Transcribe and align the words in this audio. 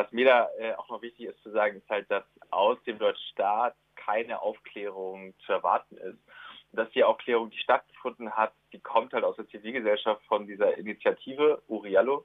was 0.00 0.10
mir 0.12 0.24
da 0.24 0.48
äh, 0.58 0.72
auch 0.74 0.88
noch 0.88 1.02
wichtig 1.02 1.26
ist 1.26 1.42
zu 1.42 1.50
sagen, 1.50 1.76
ist 1.76 1.90
halt, 1.90 2.10
dass 2.10 2.24
aus 2.50 2.82
dem 2.84 2.98
deutschen 2.98 3.28
Staat 3.32 3.74
keine 3.96 4.40
Aufklärung 4.40 5.34
zu 5.44 5.52
erwarten 5.52 5.96
ist. 5.98 6.18
dass 6.72 6.88
die 6.92 7.02
Aufklärung, 7.02 7.50
die 7.50 7.58
stattgefunden 7.58 8.30
hat, 8.36 8.52
die 8.72 8.78
kommt 8.78 9.12
halt 9.12 9.24
aus 9.24 9.34
der 9.34 9.48
Zivilgesellschaft 9.48 10.24
von 10.26 10.46
dieser 10.46 10.78
Initiative 10.78 11.60
Uriallo. 11.66 12.24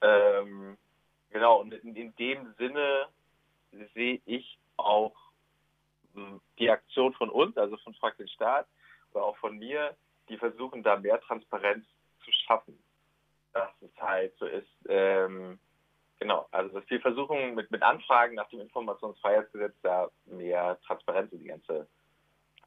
Ähm, 0.00 0.78
genau, 1.30 1.60
und 1.60 1.74
in, 1.74 1.96
in 1.96 2.14
dem 2.14 2.54
Sinne 2.58 3.08
sehe 3.92 4.20
ich 4.24 4.58
auch 4.76 5.16
hm, 6.14 6.40
die 6.60 6.70
Aktion 6.70 7.12
von 7.14 7.28
uns, 7.28 7.56
also 7.56 7.76
von 7.78 7.92
Frag 7.94 8.16
den 8.18 8.28
Staat, 8.28 8.68
aber 9.12 9.24
auch 9.24 9.36
von 9.38 9.58
mir, 9.58 9.96
die 10.28 10.38
versuchen 10.38 10.84
da 10.84 10.96
mehr 10.96 11.20
Transparenz 11.20 11.84
zu 12.24 12.30
schaffen. 12.46 12.78
Dass 13.52 13.72
es 13.82 14.00
halt 14.00 14.32
so 14.38 14.46
ist, 14.46 14.70
ähm, 14.88 15.58
genau, 16.18 16.46
also 16.50 16.78
dass 16.78 16.88
wir 16.90 17.00
versuchen 17.00 17.54
mit, 17.54 17.70
mit 17.70 17.82
Anfragen 17.82 18.34
nach 18.34 18.48
dem 18.48 18.60
Informationsfreiheitsgesetz 18.60 19.74
da 19.82 20.08
mehr 20.26 20.78
Transparenz 20.86 21.32
in 21.32 21.40
die 21.40 21.48
ganze 21.48 21.86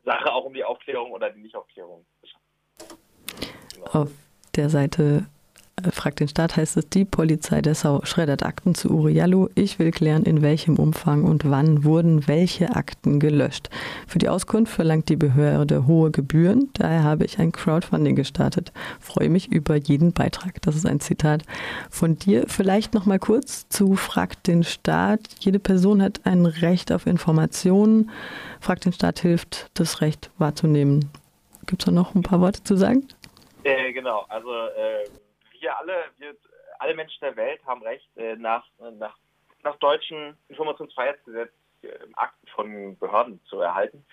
Sache, 0.04 0.32
auch 0.32 0.46
um 0.46 0.54
die 0.54 0.64
Aufklärung 0.64 1.12
oder 1.12 1.30
die 1.30 1.42
Nichtaufklärung 1.42 2.06
zu 2.22 2.28
schaffen. 2.28 3.00
Genau. 3.74 3.86
Auf 3.92 4.12
der 4.56 4.70
Seite 4.70 5.28
fragt 5.92 6.20
den 6.20 6.28
Staat, 6.28 6.58
heißt 6.58 6.78
es, 6.78 6.90
die 6.90 7.06
Polizei 7.06 7.62
Dessau 7.62 8.02
schreddert 8.04 8.44
Akten 8.44 8.76
zu 8.76 8.90
Uriallo. 8.90 9.50
Ich 9.56 9.80
will 9.80 9.92
klären, 9.92 10.24
in 10.24 10.42
welchem 10.42 10.78
Umfang 10.78 11.24
und 11.24 11.50
wann 11.50 11.84
wurden 11.84 12.28
welche 12.28 12.76
Akten 12.76 13.20
gelöscht. 13.20 13.70
Für 14.08 14.20
die 14.20 14.30
Auskunft 14.30 14.74
verlangt 14.74 15.10
die 15.10 15.16
Behörde 15.16 15.88
hohe 15.88 16.12
Gebühren. 16.12 16.70
Daher 16.74 17.04
habe 17.04 17.26
ich 17.26 17.40
ein 17.40 17.52
Crowdfunding 17.52 18.16
gestartet. 18.16 18.72
Freue 19.00 19.30
mich 19.30 19.52
über 19.52 19.76
jeden 19.76 20.14
Beitrag. 20.14 20.62
Das 20.62 20.76
ist 20.76 20.86
ein 20.86 21.00
Zitat 21.00 21.44
von 21.90 22.18
dir. 22.18 22.46
Vielleicht 22.48 22.94
noch 22.94 23.06
mal 23.06 23.20
kurz 23.20 23.68
zu 23.70 23.96
Fragt 23.96 24.48
den 24.48 24.64
Staat. 24.64 25.22
Jede 25.40 25.60
Person 25.60 26.02
hat 26.02 26.22
ein 26.26 26.46
Recht 26.46 26.92
auf 26.92 27.08
Informationen. 27.08 28.10
Fragt 28.60 28.86
den 28.86 28.94
Staat 28.94 29.20
hilft, 29.20 29.70
das 29.74 30.02
Recht 30.02 30.30
wahrzunehmen. 30.38 31.10
Gibt 31.66 31.82
es 31.82 31.86
da 31.86 31.92
noch 31.92 32.16
ein 32.16 32.24
paar 32.24 32.42
Worte 32.42 32.64
zu 32.64 32.76
sagen? 32.76 33.08
Äh, 33.64 33.94
genau, 33.94 34.26
also 34.30 34.50
äh 34.50 35.08
wir 35.62 35.78
alle, 35.78 36.06
wir, 36.18 36.36
alle 36.80 36.96
Menschen 36.96 37.20
der 37.22 37.36
Welt 37.36 37.64
haben 37.66 37.84
Recht, 37.84 38.10
äh, 38.18 38.36
nach, 38.36 38.66
nach, 38.98 39.18
nach 39.64 39.76
deutschem 39.78 40.36
Informationsfreiheitsgesetz 40.48 41.52
äh, 41.82 41.90
Akten 42.14 42.48
von 42.48 42.98
Behörden 42.98 43.42
zu 43.46 43.60
erhalten. 43.60 44.06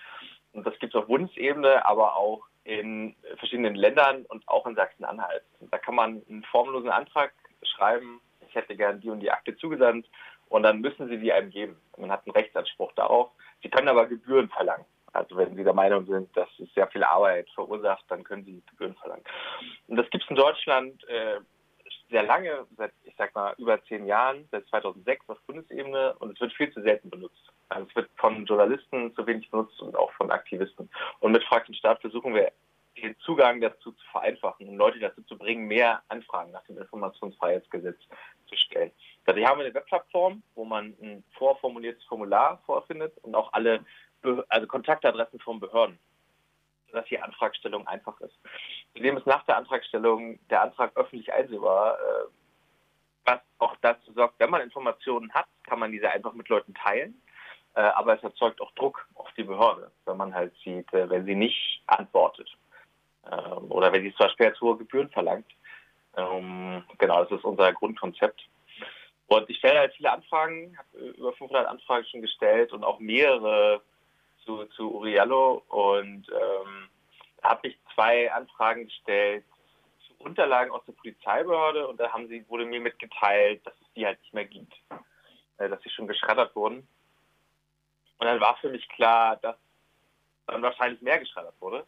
Und 0.53 0.65
das 0.65 0.77
gibt 0.79 0.93
es 0.95 0.99
auf 0.99 1.07
Bundesebene, 1.07 1.85
aber 1.85 2.15
auch 2.15 2.43
in 2.63 3.15
verschiedenen 3.37 3.75
Ländern 3.75 4.25
und 4.25 4.47
auch 4.47 4.65
in 4.67 4.75
Sachsen-Anhalt. 4.75 5.43
Da 5.71 5.77
kann 5.77 5.95
man 5.95 6.21
einen 6.29 6.43
formlosen 6.43 6.89
Antrag 6.89 7.33
schreiben, 7.63 8.21
ich 8.47 8.55
hätte 8.55 8.75
gern 8.75 8.99
die 8.99 9.09
und 9.09 9.19
die 9.19 9.31
Akte 9.31 9.55
zugesandt 9.57 10.09
und 10.49 10.63
dann 10.63 10.81
müssen 10.81 11.07
sie 11.07 11.17
die 11.17 11.31
einem 11.31 11.49
geben. 11.49 11.79
Man 11.97 12.11
hat 12.11 12.25
einen 12.25 12.35
Rechtsanspruch 12.35 12.91
darauf. 12.93 13.31
Sie 13.61 13.69
können 13.69 13.87
aber 13.87 14.05
Gebühren 14.05 14.49
verlangen. 14.49 14.85
Also 15.17 15.35
wenn 15.35 15.55
Sie 15.55 15.63
der 15.63 15.73
Meinung 15.73 16.05
sind, 16.05 16.35
dass 16.37 16.47
es 16.59 16.71
sehr 16.73 16.87
viel 16.87 17.03
Arbeit 17.03 17.49
verursacht, 17.55 18.05
dann 18.07 18.23
können 18.23 18.45
Sie 18.45 18.61
Gebühren 18.69 18.95
verlangen. 18.95 19.23
Und 19.87 19.97
das 19.97 20.09
gibt 20.11 20.23
es 20.23 20.29
in 20.29 20.35
Deutschland 20.35 21.03
äh, 21.09 21.39
sehr 22.09 22.23
lange, 22.23 22.65
seit 22.77 22.93
ich 23.03 23.15
sag 23.17 23.33
mal 23.33 23.53
über 23.57 23.83
zehn 23.85 24.05
Jahren, 24.05 24.47
seit 24.51 24.67
2006 24.67 25.27
auf 25.29 25.39
Bundesebene 25.47 26.15
und 26.19 26.33
es 26.33 26.39
wird 26.39 26.53
viel 26.53 26.71
zu 26.71 26.81
selten 26.81 27.09
benutzt. 27.09 27.51
Also 27.69 27.87
es 27.89 27.95
wird 27.95 28.09
von 28.17 28.45
Journalisten 28.45 29.13
zu 29.15 29.25
wenig 29.25 29.49
benutzt 29.49 29.81
und 29.81 29.95
auch 29.95 30.11
von 30.13 30.31
Aktivisten. 30.31 30.89
Und 31.19 31.31
mit 31.31 31.43
Frag 31.43 31.65
den 31.65 31.75
Staat 31.75 31.99
versuchen 32.01 32.33
wir 32.33 32.51
den 33.01 33.17
Zugang 33.19 33.59
dazu 33.61 33.91
zu 33.91 34.05
vereinfachen 34.11 34.67
und 34.67 34.77
Leute 34.77 34.99
dazu 34.99 35.21
zu 35.23 35.37
bringen, 35.37 35.67
mehr 35.67 36.01
Anfragen 36.09 36.51
nach 36.51 36.63
dem 36.65 36.77
Informationsfreiheitsgesetz 36.77 37.99
zu 38.47 38.55
stellen. 38.55 38.91
Also 39.27 39.39
hier 39.39 39.49
haben 39.49 39.59
wir 39.59 39.65
eine 39.65 39.73
Webplattform, 39.73 40.41
wo 40.55 40.63
man 40.63 40.95
ein 41.01 41.23
vorformuliertes 41.37 42.03
Formular 42.05 42.61
vorfindet 42.65 43.17
und 43.23 43.35
auch 43.35 43.51
alle 43.51 43.85
also 44.47 44.67
Kontaktadressen 44.67 45.39
von 45.41 45.59
Behörden, 45.59 45.99
sodass 46.87 47.05
die 47.07 47.19
Antragstellung 47.19 47.85
einfach 47.87 48.19
ist. 48.21 48.35
Zudem 48.93 49.17
ist 49.17 49.27
nach 49.27 49.43
der 49.45 49.57
Antragstellung 49.57 50.39
der 50.49 50.61
Antrag 50.61 50.95
öffentlich 50.95 51.31
einsehbar, 51.31 51.97
äh, 51.99 52.25
was 53.25 53.39
auch 53.59 53.75
dazu 53.81 54.13
sorgt, 54.13 54.39
wenn 54.39 54.49
man 54.49 54.61
Informationen 54.61 55.33
hat, 55.33 55.47
kann 55.65 55.79
man 55.79 55.91
diese 55.91 56.09
einfach 56.09 56.33
mit 56.33 56.47
Leuten 56.47 56.73
teilen. 56.73 57.21
Äh, 57.75 57.81
aber 57.81 58.15
es 58.15 58.23
erzeugt 58.23 58.61
auch 58.61 58.71
Druck 58.71 59.07
auf 59.15 59.29
die 59.35 59.43
Behörde, 59.43 59.91
wenn 60.05 60.17
man 60.17 60.33
halt 60.33 60.55
sieht, 60.63 60.91
äh, 60.93 61.09
wenn 61.09 61.25
sie 61.25 61.35
nicht 61.35 61.83
antwortet. 61.87 62.49
Ähm, 63.29 63.69
oder 63.69 63.91
wenn 63.91 64.03
sie 64.03 64.13
zum 64.15 64.25
Beispiel 64.25 64.47
als 64.47 64.61
hohe 64.61 64.77
Gebühren 64.77 65.09
verlangt. 65.09 65.51
Ähm, 66.15 66.83
genau, 66.97 67.23
das 67.23 67.37
ist 67.37 67.43
unser 67.43 67.73
Grundkonzept. 67.73 68.47
Und 69.27 69.49
ich 69.49 69.57
stelle 69.57 69.79
halt 69.79 69.93
viele 69.93 70.11
Anfragen, 70.11 70.77
habe 70.77 70.99
über 70.99 71.33
500 71.33 71.67
Anfragen 71.67 72.05
schon 72.05 72.21
gestellt 72.21 72.71
und 72.71 72.83
auch 72.83 72.99
mehrere 72.99 73.81
zu, 74.45 74.65
zu 74.67 74.95
Uriallo 74.95 75.63
und 75.67 76.27
ähm, 76.29 76.89
habe 77.43 77.67
ich 77.67 77.77
zwei 77.93 78.31
Anfragen 78.31 78.85
gestellt 78.85 79.43
zu 80.07 80.13
Unterlagen 80.23 80.71
aus 80.71 80.85
der 80.85 80.93
Polizeibehörde 80.93 81.87
und 81.87 81.99
da 81.99 82.11
haben 82.11 82.29
sie, 82.29 82.47
wurde 82.47 82.65
mir 82.65 82.79
mitgeteilt, 82.79 83.65
dass 83.65 83.73
es 83.81 83.93
die 83.95 84.05
halt 84.05 84.19
nicht 84.21 84.33
mehr 84.33 84.45
gibt, 84.45 84.73
äh, 85.57 85.67
dass 85.67 85.81
sie 85.83 85.89
schon 85.89 86.07
geschreddert 86.07 86.55
wurden. 86.55 86.87
Und 88.19 88.25
dann 88.25 88.39
war 88.39 88.55
für 88.57 88.69
mich 88.69 88.87
klar, 88.89 89.35
dass 89.37 89.57
dann 90.47 90.61
wahrscheinlich 90.61 91.01
mehr 91.01 91.19
geschreddert 91.19 91.55
wurde, 91.59 91.85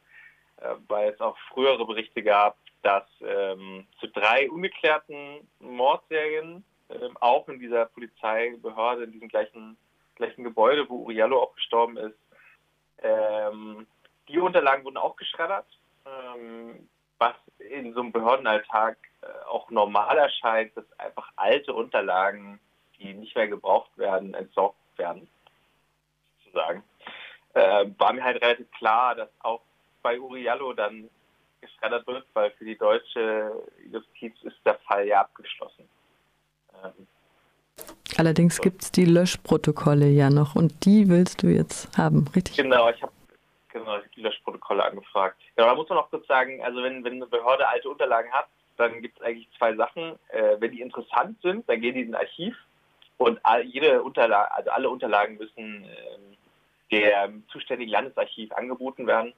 äh, 0.58 0.76
weil 0.90 1.14
es 1.14 1.22
auch 1.22 1.38
frühere 1.54 1.86
Berichte 1.86 2.22
gab, 2.22 2.58
dass 2.82 3.06
ähm, 3.22 3.88
zu 4.00 4.08
drei 4.08 4.50
ungeklärten 4.50 5.50
Mordserien 5.60 6.66
ähm, 6.90 7.18
auch 7.20 7.48
in 7.48 7.60
dieser 7.60 7.86
Polizeibehörde, 7.86 9.04
in 9.04 9.12
diesem 9.12 9.28
gleichen, 9.28 9.78
gleichen 10.16 10.44
Gebäude, 10.44 10.90
wo 10.90 11.04
Uriallo 11.04 11.42
auch 11.42 11.56
gestorben 11.56 11.98
ist, 11.98 12.18
ähm, 13.02 13.88
die 14.28 14.40
Unterlagen 14.40 14.84
wurden 14.84 14.98
auch 14.98 15.16
geschreddert, 15.16 15.66
ähm, 16.06 16.90
was 17.18 17.36
in 17.58 17.94
so 17.94 18.02
einem 18.02 18.12
Behördenalltag 18.12 18.98
äh, 19.22 19.28
auch 19.48 19.70
normal 19.70 20.18
erscheint, 20.18 20.76
dass 20.76 20.86
einfach 21.00 21.32
alte 21.36 21.74
Unterlagen, 21.74 22.60
die 22.98 23.14
nicht 23.14 23.36
mehr 23.36 23.48
gebraucht 23.48 23.98
werden, 23.98 24.34
entsorgt 24.34 24.78
werden, 24.98 25.28
sozusagen. 26.44 26.84
Äh, 27.54 27.88
war 27.98 28.14
mir 28.14 28.24
halt 28.24 28.42
relativ 28.42 28.70
klar, 28.72 29.16
dass 29.16 29.30
auch 29.40 29.62
bei 30.02 30.20
Uriallo 30.20 30.74
dann 30.74 31.10
geschreddert 31.62 32.08
wird, 32.08 32.26
weil 32.34 32.52
für 32.52 32.66
die 32.66 32.78
deutsche 32.78 33.52
Justiz 33.92 34.36
ist 34.44 34.58
der 34.66 34.76
Fall 34.80 35.08
ja 35.08 35.22
abgeschlossen. 35.22 35.90
Allerdings 38.18 38.60
gibt 38.60 38.82
es 38.84 38.92
die 38.92 39.06
Löschprotokolle 39.06 40.08
ja 40.08 40.30
noch 40.30 40.56
und 40.56 40.86
die 40.86 41.08
willst 41.10 41.44
du 41.44 41.48
jetzt 41.48 41.98
haben, 41.98 42.28
richtig? 42.36 42.58
Genau, 42.58 42.90
ich 42.90 43.02
habe 43.02 43.14
genau, 43.72 43.98
die 44.16 44.22
Löschprotokolle 44.22 44.84
angefragt. 44.84 45.38
Genau, 45.56 45.70
da 45.70 45.76
muss 45.76 45.88
man 45.90 46.00
noch 46.00 46.10
kurz 46.10 46.28
sagen, 46.28 46.62
also 46.64 46.84
wenn, 46.84 47.04
wenn 47.04 47.14
eine 47.14 47.28
Behörde 47.28 47.68
alte 47.68 47.90
Unterlagen 47.90 48.32
hat, 48.32 48.48
dann 48.78 49.02
gibt 49.02 49.18
es 49.20 49.26
eigentlich 49.26 49.50
zwei 49.58 49.76
Sachen. 49.76 50.18
Äh, 50.30 50.58
wenn 50.60 50.72
die 50.72 50.82
interessant 50.82 51.40
sind, 51.42 51.68
dann 51.70 51.82
gehen 51.82 51.96
die 51.96 52.02
in 52.02 52.16
ein 52.16 52.22
Archiv 52.22 52.56
und 53.18 53.40
all, 53.44 53.64
jede 53.64 54.02
Unterlage, 54.02 54.52
also 54.54 54.70
alle 54.72 54.90
Unterlagen 54.90 55.38
müssen 55.38 55.86
äh, 55.86 57.26
dem 57.26 57.48
zuständigen 57.50 57.92
Landesarchiv 57.92 58.52
angeboten 58.54 59.06
werden. 59.06 59.34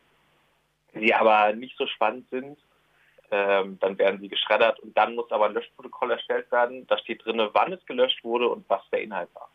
Sie 0.93 1.13
aber 1.13 1.53
nicht 1.53 1.77
so 1.77 1.87
spannend 1.87 2.29
sind, 2.29 2.57
ähm, 3.31 3.77
dann 3.79 3.97
werden 3.97 4.19
sie 4.19 4.27
geschreddert 4.27 4.79
und 4.81 4.95
dann 4.97 5.15
muss 5.15 5.31
aber 5.31 5.45
ein 5.45 5.53
Löschprotokoll 5.53 6.11
erstellt 6.11 6.51
werden. 6.51 6.85
Da 6.87 6.97
steht 6.97 7.25
drin, 7.25 7.41
wann 7.53 7.71
es 7.71 7.85
gelöscht 7.85 8.23
wurde 8.23 8.49
und 8.49 8.69
was 8.69 8.81
der 8.91 9.01
Inhalt 9.01 9.29
war. 9.33 9.49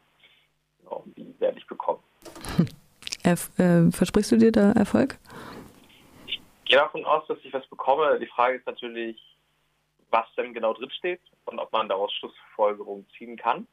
Genau, 0.81 1.05
die 1.17 1.35
werde 1.39 1.59
ich 1.59 1.67
bekommen. 1.67 2.03
Erf 3.23 3.51
äh, 3.59 3.91
versprichst 3.91 4.33
du 4.33 4.39
dir 4.39 4.53
da 4.53 4.73
Erfolg? 4.73 5.19
Ich 6.27 6.41
gehe 6.65 6.79
davon 6.79 7.05
aus, 7.05 7.27
dass 7.27 7.39
ich 7.43 7.53
was 7.53 7.67
bekomme. 7.67 8.19
Die 8.19 8.27
Frage 8.27 8.57
ist 8.57 8.67
natürlich, 8.67 9.21
was 10.11 10.27
denn 10.37 10.55
genau 10.55 10.73
drinsteht 10.73 11.21
und 11.45 11.59
ob 11.59 11.71
man 11.73 11.89
daraus 11.89 12.13
Schlussfolgerungen 12.15 13.07
ziehen 13.19 13.37
kann. 13.37 13.67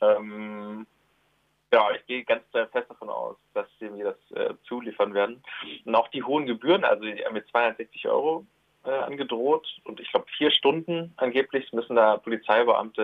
Ähm, 0.00 0.86
ja, 1.72 1.90
ich 1.92 2.04
gehe 2.06 2.24
ganz 2.24 2.42
fest 2.50 2.90
davon 2.90 3.08
aus, 3.08 3.36
dass 3.54 3.66
sie 3.78 3.88
mir 3.88 4.04
das 4.04 4.36
äh, 4.36 4.54
zuliefern 4.64 5.14
werden. 5.14 5.42
Und 5.84 5.94
auch 5.94 6.08
die 6.08 6.22
hohen 6.22 6.46
Gebühren, 6.46 6.84
also 6.84 7.04
mit 7.04 7.48
260 7.48 8.08
Euro, 8.08 8.44
äh, 8.84 8.90
angedroht 8.90 9.66
und 9.84 10.00
ich 10.00 10.10
glaube 10.10 10.26
vier 10.36 10.50
Stunden 10.50 11.12
angeblich 11.16 11.72
müssen 11.72 11.96
da 11.96 12.16
Polizeibeamte 12.16 13.02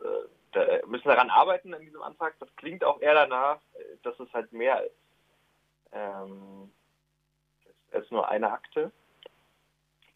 äh, 0.00 0.28
da, 0.52 0.86
müssen 0.86 1.08
daran 1.08 1.30
arbeiten 1.30 1.74
an 1.74 1.82
diesem 1.82 2.02
Antrag. 2.02 2.34
Das 2.40 2.54
klingt 2.56 2.82
auch 2.82 3.00
eher 3.00 3.14
danach, 3.14 3.58
dass 4.02 4.18
es 4.18 4.32
halt 4.32 4.52
mehr 4.52 4.82
ist 4.82 4.94
ähm, 5.92 6.70
als 7.92 8.10
nur 8.10 8.28
eine 8.28 8.50
Akte. 8.50 8.92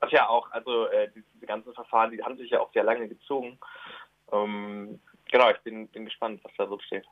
Was 0.00 0.10
ja 0.10 0.28
auch, 0.28 0.50
also 0.50 0.86
äh, 0.86 1.10
diese 1.14 1.46
ganzen 1.46 1.72
Verfahren, 1.74 2.10
die 2.10 2.22
haben 2.22 2.36
sich 2.36 2.50
ja 2.50 2.60
auch 2.60 2.72
sehr 2.72 2.82
lange 2.82 3.08
gezogen. 3.08 3.58
Ähm, 4.32 5.00
genau, 5.30 5.50
ich 5.50 5.58
bin, 5.58 5.88
bin 5.88 6.04
gespannt, 6.04 6.42
was 6.42 6.52
da 6.56 6.66
so 6.66 6.78
steht. 6.80 7.06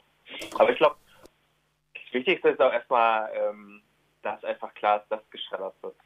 Aber 0.59 0.71
ich 0.71 0.77
glaube, 0.77 0.97
das 1.95 2.13
Wichtigste 2.13 2.49
ist 2.51 2.61
auch 2.61 2.73
erstmal, 2.73 3.31
ähm, 3.35 3.83
dass 4.23 4.43
einfach 4.45 4.75
klar 4.75 5.03
ist, 5.03 5.09
dass 5.09 5.31
geschreddert 5.31 5.75
wird. 5.83 5.97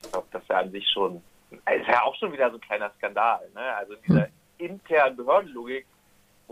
Ich 0.00 0.10
glaube, 0.10 0.28
das 0.32 0.46
ja 0.48 0.58
an 0.58 0.70
sich 0.70 0.88
schon, 0.90 1.22
ist 1.50 1.88
ja 1.88 2.02
auch 2.02 2.14
schon 2.16 2.32
wieder 2.32 2.50
so 2.50 2.56
ein 2.56 2.60
kleiner 2.60 2.90
Skandal. 2.98 3.48
Ne? 3.54 3.60
Also 3.60 3.94
in 3.94 4.02
dieser 4.02 4.28
internen 4.58 5.16
Behördenlogik 5.16 5.86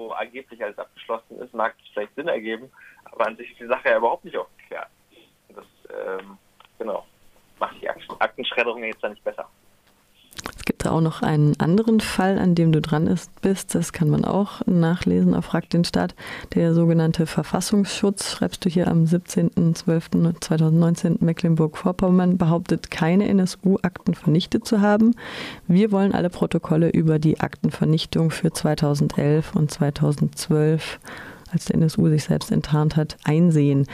wo 0.00 0.10
angeblich 0.12 0.62
alles 0.62 0.78
abgeschlossen 0.78 1.38
ist, 1.40 1.54
mag 1.54 1.74
es 1.82 1.88
vielleicht 1.92 2.14
Sinn 2.14 2.28
ergeben, 2.28 2.70
aber 3.04 3.26
an 3.26 3.36
sich 3.36 3.50
ist 3.50 3.60
die 3.60 3.66
Sache 3.66 3.90
ja 3.90 3.98
überhaupt 3.98 4.24
nicht 4.24 4.36
aufgeklärt. 4.36 4.88
Das, 5.50 5.64
ähm, 5.90 6.38
genau, 6.78 7.06
macht 7.58 7.80
die 7.80 7.88
Aktenschredderung 7.88 8.82
jetzt 8.84 9.02
dann 9.02 9.12
nicht 9.12 9.24
besser. 9.24 9.48
Auch 10.90 11.00
noch 11.00 11.22
einen 11.22 11.58
anderen 11.60 12.00
Fall, 12.00 12.38
an 12.38 12.54
dem 12.54 12.70
du 12.72 12.80
dran 12.80 13.12
bist. 13.42 13.74
Das 13.74 13.92
kann 13.92 14.08
man 14.10 14.24
auch 14.24 14.62
nachlesen 14.66 15.34
auf 15.34 15.46
Frag 15.46 15.68
den 15.70 15.84
Staat. 15.84 16.14
Der 16.54 16.74
sogenannte 16.74 17.26
Verfassungsschutz, 17.26 18.32
schreibst 18.32 18.64
du 18.64 18.68
hier 18.68 18.86
am 18.88 19.04
17.12.2019, 19.04 21.24
Mecklenburg-Vorpommern, 21.24 22.38
behauptet, 22.38 22.90
keine 22.90 23.28
NSU-Akten 23.28 24.14
vernichtet 24.14 24.66
zu 24.66 24.80
haben. 24.80 25.14
Wir 25.68 25.92
wollen 25.92 26.12
alle 26.12 26.30
Protokolle 26.30 26.90
über 26.90 27.18
die 27.18 27.40
Aktenvernichtung 27.40 28.30
für 28.30 28.52
2011 28.52 29.54
und 29.54 29.70
2012 29.70 30.98
als 31.52 31.66
der 31.66 31.76
NSU 31.76 32.08
sich 32.08 32.24
selbst 32.24 32.50
enttarnt 32.50 32.96
hat, 32.96 33.16
einsehen, 33.24 33.86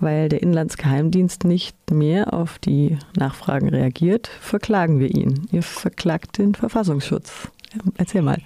weil 0.00 0.28
der 0.28 0.42
Inlandsgeheimdienst 0.42 1.44
nicht 1.44 1.76
mehr 1.90 2.32
auf 2.34 2.58
die 2.58 2.98
Nachfragen 3.16 3.68
reagiert, 3.68 4.26
verklagen 4.26 5.00
wir 5.00 5.08
ihn. 5.08 5.46
Ihr 5.52 5.62
verklagt 5.62 6.38
den 6.38 6.54
Verfassungsschutz. 6.54 7.50
Erzähl 7.96 8.22
mal. 8.22 8.38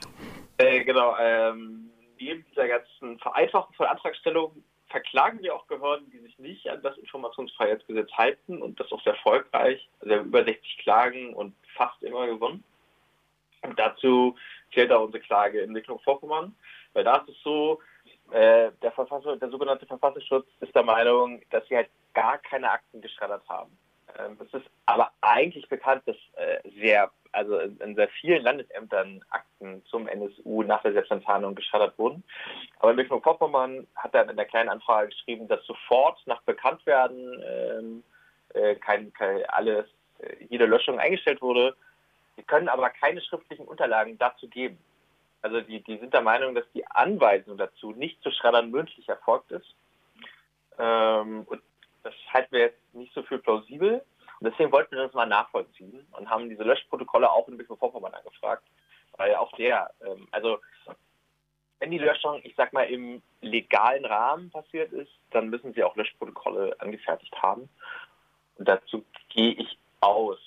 Äh, 0.59 0.85
genau, 0.85 1.15
ähm, 1.21 1.91
neben 2.19 2.45
dieser 2.51 2.69
ganzen 2.69 3.19
Vereinfachung 3.19 3.75
von 3.75 3.87
Antragstellung 3.87 4.53
verklagen 4.89 5.41
wir 5.43 5.55
auch 5.55 5.67
Behörden, 5.67 6.11
die 6.11 6.19
sich 6.19 6.39
nicht 6.39 6.69
an 6.69 6.83
das 6.83 6.97
Informationsfreiheitsgesetz 6.99 8.11
halten 8.13 8.63
und 8.63 8.81
das 8.81 8.91
auch 8.91 9.03
sehr 9.03 9.13
erfolgreich. 9.15 9.89
Also 10.01 10.11
wir 10.11 10.19
haben 10.19 10.29
über 10.29 10.45
60 10.45 10.79
Klagen 10.79 11.35
und 11.35 11.55
fast 11.77 12.03
immer 12.03 12.27
gewonnen. 12.27 12.65
Und 13.63 13.79
dazu 13.79 14.37
zählt 14.73 14.93
auch 14.93 15.05
unsere 15.05 15.23
Klage 15.23 15.61
in 15.61 15.73
Mecklenburg-Vorpommern, 15.73 16.55
weil 16.93 17.05
da 17.05 17.17
ist 17.17 17.29
es 17.29 17.43
so, 17.43 17.81
äh, 18.31 18.71
der, 18.83 18.93
Verfassung, 18.93 19.39
der 19.39 19.51
sogenannte 19.51 19.87
Verfassungsschutz 19.87 20.47
ist 20.61 20.75
der 20.75 20.83
Meinung, 20.83 21.41
dass 21.51 21.67
sie 21.69 21.77
halt 21.77 21.89
gar 22.15 22.39
keine 22.39 22.71
Akten 22.71 23.01
geschreddert 23.01 23.43
haben. 23.49 23.77
Ähm, 24.19 24.37
es 24.41 24.53
ist 24.53 24.69
aber 24.87 25.11
eigentlich 25.21 25.69
bekannt, 25.69 26.03
dass 26.07 26.17
äh, 26.37 26.61
sehr, 26.81 27.11
also 27.33 27.59
in 27.59 27.95
sehr 27.95 28.09
vielen 28.09 28.43
Landesämtern 28.43 29.23
Akten 29.31 29.85
zum 29.87 30.09
NSU 30.09 30.63
nach 30.63 30.83
der 30.83 30.93
Selbstenttarnung 30.93 31.55
geschreddert 31.55 31.99
wurden. 31.99 32.25
Aber 32.81 32.95
Mecklenburg-Vorpommern 32.95 33.87
hat 33.97 34.15
dann 34.15 34.29
in 34.29 34.37
der 34.37 34.47
kleinen 34.47 34.69
Anfrage 34.69 35.09
geschrieben, 35.09 35.49
dass 35.49 35.65
sofort 35.67 36.19
nach 36.27 36.43
Bekanntwerden 36.43 37.43
ähm, 37.47 38.05
äh, 38.55 38.75
kein, 38.77 39.13
kein, 39.13 39.45
alles, 39.47 39.87
äh, 40.19 40.45
jede 40.49 40.67
Löschung 40.67 40.99
eingestellt 40.99 41.43
wurde. 41.43 41.77
Sie 42.37 42.43
können 42.43 42.69
aber 42.69 42.91
keine 42.91 43.21
schriftlichen 43.21 43.67
Unterlagen 43.67 44.17
dazu 44.19 44.49
geben. 44.49 44.79
Also 45.43 45.61
die, 45.61 45.83
die 45.83 45.99
sind 45.99 46.13
der 46.13 46.23
Meinung, 46.23 46.55
dass 46.55 46.71
die 46.73 46.87
Anweisung 46.87 47.57
dazu, 47.57 47.93
nicht 47.93 48.23
zu 48.23 48.31
schreddern, 48.31 48.71
mündlich 48.71 49.09
erfolgt 49.09 49.51
ist. 49.53 49.75
Ähm, 50.79 51.45
und 51.49 51.63
das 52.03 52.15
halten 52.33 52.53
wir 52.53 52.61
jetzt 52.61 52.95
nicht 52.95 53.13
so 53.15 53.23
für 53.23 53.39
plausibel. 53.39 54.05
Und 54.41 54.51
deswegen 54.51 54.73
wollten 54.73 54.97
wir 54.97 55.05
das 55.05 55.15
mal 55.15 55.27
nachvollziehen 55.27 56.07
und 56.13 56.31
haben 56.31 56.49
diese 56.49 56.63
Löschprotokolle 56.63 57.31
auch 57.31 57.49
in 57.49 57.57
Mecklenburg-Vorpommern 57.57 58.15
angefragt. 58.15 58.65
Weil 59.17 59.35
auch 59.35 59.53
der, 59.57 59.91
ähm, 60.05 60.29
also 60.31 60.59
wenn 61.81 61.91
die 61.91 61.99
Löschung, 61.99 62.41
ich 62.45 62.55
sag 62.57 62.73
mal, 62.73 62.85
im 62.85 63.23
legalen 63.41 64.05
Rahmen 64.05 64.51
passiert 64.51 64.93
ist, 64.93 65.13
dann 65.31 65.49
müssen 65.49 65.73
sie 65.75 65.85
auch 65.85 65.97
Löschprotokolle 65.97 66.75
angefertigt 66.81 67.35
haben. 67.41 67.69
Und 68.57 68.69
dazu 68.69 69.05
gehe 69.29 69.53
ich 69.53 69.79
aus. 70.01 70.39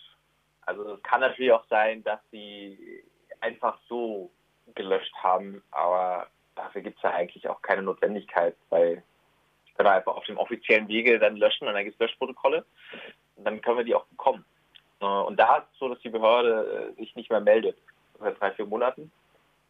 Also 0.65 0.93
es 0.93 1.03
kann 1.03 1.21
natürlich 1.21 1.51
auch 1.51 1.65
sein, 1.69 2.03
dass 2.03 2.19
sie 2.31 3.03
einfach 3.39 3.79
so 3.87 4.29
gelöscht 4.75 5.13
haben, 5.15 5.63
aber 5.71 6.27
dafür 6.55 6.81
gibt 6.81 6.97
es 6.97 7.03
ja 7.03 7.11
eigentlich 7.11 7.47
auch 7.47 7.61
keine 7.61 7.81
Notwendigkeit, 7.81 8.55
weil 8.69 9.03
wir 9.65 9.73
können 9.75 9.89
einfach 9.89 10.15
auf 10.15 10.25
dem 10.25 10.37
offiziellen 10.37 10.87
Wege 10.87 11.19
dann 11.19 11.37
löschen 11.37 11.67
und 11.67 11.73
dann 11.73 11.83
gibt 11.83 11.95
es 11.95 11.99
Löschprotokolle 11.99 12.65
und 13.35 13.45
dann 13.45 13.61
können 13.61 13.77
wir 13.77 13.85
die 13.85 13.95
auch 13.95 14.05
bekommen. 14.05 14.45
Und 14.99 15.39
da 15.39 15.57
ist 15.57 15.65
es 15.73 15.79
so, 15.79 15.89
dass 15.89 15.99
die 16.01 16.09
Behörde 16.09 16.93
äh, 16.95 16.99
sich 16.99 17.15
nicht 17.15 17.31
mehr 17.31 17.39
meldet 17.39 17.75
seit 18.19 18.39
drei, 18.39 18.51
vier 18.51 18.67
Monaten. 18.67 19.11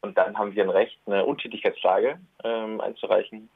Und 0.01 0.17
dann 0.17 0.37
haben 0.37 0.53
wir 0.53 0.63
ein 0.63 0.69
Recht, 0.69 0.99
eine 1.05 1.23
Untätigkeitsklage 1.23 2.19
ähm, 2.43 2.81
einzureichen. 2.81 3.49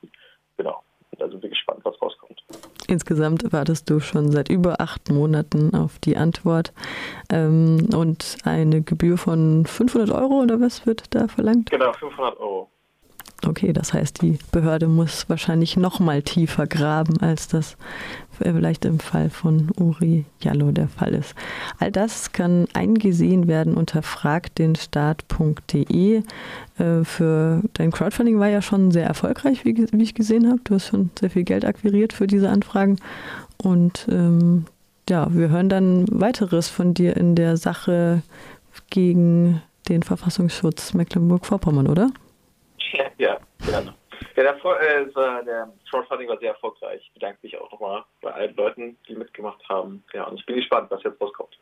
Genau. 0.56 0.84
Und 1.12 1.22
da 1.22 1.28
sind 1.28 1.44
wir 1.44 1.50
gespannt, 1.50 1.82
was 1.84 2.02
rauskommt. 2.02 2.44
Insgesamt 2.88 3.52
wartest 3.52 3.90
du 3.90 4.00
schon 4.00 4.32
seit 4.32 4.50
über 4.50 4.80
acht 4.80 5.10
Monaten 5.10 5.74
auf 5.74 6.00
die 6.00 6.18
Antwort. 6.18 6.74
Ähm, 7.32 7.90
und 7.96 8.38
eine 8.44 8.82
Gebühr 8.82 9.18
von 9.18 9.66
500 9.66 10.12
Euro 10.12 10.42
oder 10.42 10.60
was 10.60 10.86
wird 10.86 11.04
da 11.16 11.28
verlangt? 11.28 11.72
Genau, 11.72 11.94
500 11.94 12.40
Euro. 12.40 12.70
Okay, 13.48 13.74
das 13.74 13.94
heißt, 13.94 14.22
die 14.22 14.38
Behörde 14.52 14.88
muss 14.88 15.28
wahrscheinlich 15.30 15.78
noch 15.78 16.00
mal 16.00 16.24
tiefer 16.24 16.66
graben, 16.66 17.20
als 17.22 17.48
das 17.48 17.78
vielleicht 18.32 18.86
im 18.86 19.00
Fall 19.00 19.30
von 19.30 19.70
Uri 19.80 20.26
Jallo 20.42 20.72
der 20.72 20.88
Fall 20.88 21.14
ist. 21.14 21.36
All 21.80 21.92
das 21.92 22.32
kann 22.32 22.68
eingesehen 22.74 23.48
werden 23.48 23.76
unter 23.76 24.02
fragdenstaat.de. 24.02 26.24
Äh, 26.78 27.04
für 27.04 27.62
dein 27.74 27.92
Crowdfunding 27.92 28.40
war 28.40 28.48
ja 28.48 28.62
schon 28.62 28.92
sehr 28.92 29.06
erfolgreich, 29.06 29.66
wie, 29.66 29.86
ich 30.02 30.16
gesehen 30.16 30.48
habe. 30.48 30.62
Du 30.64 30.76
hast 30.76 30.88
schon 30.88 31.10
sehr 31.20 31.30
viel 31.30 31.44
Geld 31.44 31.66
akquiriert 31.66 32.14
für 32.14 32.28
diese 32.28 32.50
Anfragen. 32.50 32.98
Und 33.58 34.08
ähm, 34.10 34.66
ja, 35.10 35.28
wir 35.32 35.50
hören 35.50 35.70
dann 35.70 36.06
weiteres 36.10 36.68
von 36.68 36.94
dir 36.94 37.16
in 37.16 37.36
der 37.36 37.56
Sache 37.58 38.22
gegen 38.90 39.62
den 39.88 40.04
Verfassungsschutz 40.04 40.94
Mecklenburg-Vorpommern, 40.94 41.88
oder? 41.88 42.12
Gerne. 43.66 43.94
Ja, 44.36 44.44
der, 44.44 44.56
äh, 44.56 45.46
der 45.46 45.72
Crowdfunding 45.90 46.30
war 46.30 46.38
sehr 46.40 46.52
erfolgreich. 46.52 47.02
Ich 47.04 47.14
bedanke 47.14 47.40
mich 47.42 47.58
auch 47.58 47.72
nochmal 47.72 48.04
bei 48.22 48.32
allen 48.32 48.56
Leuten, 48.56 48.98
die 49.08 49.16
mitgemacht 49.16 49.62
haben. 49.70 50.04
Ja, 50.14 50.26
und 50.26 50.40
ich 50.40 50.46
bin 50.46 50.58
gespannt, 50.58 50.92
was 50.92 51.04
jetzt 51.04 51.20
rauskommt. 51.22 51.58